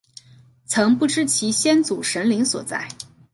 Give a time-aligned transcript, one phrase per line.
[0.65, 2.87] 曾不知其先祖神灵所在。